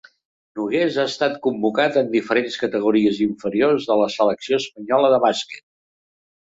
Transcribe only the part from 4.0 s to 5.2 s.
la selecció espanyola